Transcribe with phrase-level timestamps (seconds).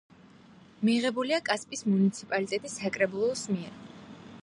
[0.87, 3.79] მიღებულია კასპის მუნიციპალიტეტის საკრებულოს მიერ.